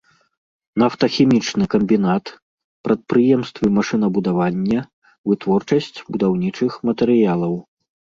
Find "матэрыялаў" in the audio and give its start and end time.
6.91-7.53